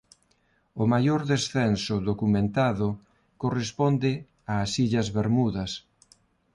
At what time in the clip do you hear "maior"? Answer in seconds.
0.93-1.21